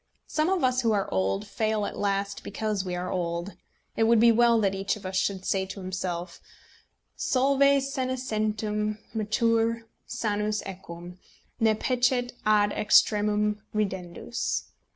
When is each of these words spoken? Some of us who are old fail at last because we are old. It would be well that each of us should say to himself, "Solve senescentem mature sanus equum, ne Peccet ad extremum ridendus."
Some 0.25 0.49
of 0.49 0.63
us 0.63 0.81
who 0.81 0.93
are 0.93 1.07
old 1.13 1.45
fail 1.45 1.85
at 1.85 1.95
last 1.95 2.43
because 2.43 2.83
we 2.83 2.95
are 2.95 3.11
old. 3.11 3.53
It 3.95 4.05
would 4.05 4.19
be 4.19 4.31
well 4.31 4.59
that 4.61 4.73
each 4.73 4.95
of 4.95 5.05
us 5.05 5.15
should 5.15 5.45
say 5.45 5.67
to 5.67 5.79
himself, 5.79 6.41
"Solve 7.15 7.59
senescentem 7.61 8.97
mature 9.13 9.83
sanus 10.07 10.63
equum, 10.65 11.19
ne 11.59 11.75
Peccet 11.75 12.33
ad 12.47 12.71
extremum 12.71 13.61
ridendus." 13.75 14.63